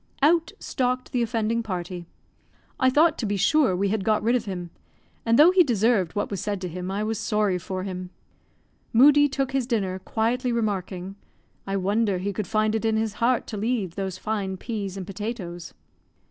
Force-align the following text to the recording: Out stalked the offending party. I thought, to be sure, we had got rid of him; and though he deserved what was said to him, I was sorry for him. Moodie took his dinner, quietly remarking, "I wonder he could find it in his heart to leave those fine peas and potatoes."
Out 0.23 0.51
stalked 0.57 1.11
the 1.11 1.21
offending 1.21 1.61
party. 1.61 2.07
I 2.79 2.89
thought, 2.89 3.19
to 3.19 3.27
be 3.27 3.37
sure, 3.37 3.75
we 3.75 3.89
had 3.89 4.03
got 4.03 4.23
rid 4.23 4.35
of 4.35 4.45
him; 4.45 4.71
and 5.27 5.37
though 5.37 5.51
he 5.51 5.63
deserved 5.63 6.15
what 6.15 6.31
was 6.31 6.41
said 6.41 6.59
to 6.61 6.67
him, 6.67 6.89
I 6.89 7.03
was 7.03 7.19
sorry 7.19 7.59
for 7.59 7.83
him. 7.83 8.09
Moodie 8.93 9.29
took 9.29 9.51
his 9.51 9.67
dinner, 9.67 9.99
quietly 9.99 10.51
remarking, 10.51 11.17
"I 11.67 11.77
wonder 11.77 12.17
he 12.17 12.33
could 12.33 12.47
find 12.47 12.73
it 12.73 12.83
in 12.83 12.97
his 12.97 13.13
heart 13.21 13.45
to 13.45 13.57
leave 13.57 13.93
those 13.93 14.17
fine 14.17 14.57
peas 14.57 14.97
and 14.97 15.05
potatoes." 15.05 15.75